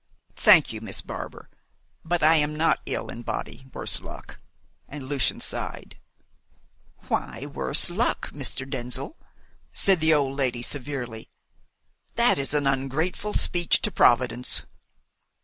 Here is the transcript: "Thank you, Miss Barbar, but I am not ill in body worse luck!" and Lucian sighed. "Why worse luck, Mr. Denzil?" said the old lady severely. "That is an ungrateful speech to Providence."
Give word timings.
"Thank 0.35 0.73
you, 0.73 0.81
Miss 0.81 0.99
Barbar, 0.99 1.47
but 2.03 2.23
I 2.23 2.37
am 2.37 2.55
not 2.57 2.81
ill 2.87 3.07
in 3.09 3.21
body 3.21 3.67
worse 3.71 4.01
luck!" 4.01 4.39
and 4.87 5.07
Lucian 5.07 5.39
sighed. 5.39 5.99
"Why 7.09 7.45
worse 7.45 7.87
luck, 7.91 8.31
Mr. 8.31 8.67
Denzil?" 8.67 9.15
said 9.73 9.99
the 9.99 10.15
old 10.15 10.35
lady 10.35 10.63
severely. 10.63 11.29
"That 12.15 12.39
is 12.39 12.51
an 12.51 12.65
ungrateful 12.65 13.35
speech 13.35 13.79
to 13.83 13.91
Providence." 13.91 14.63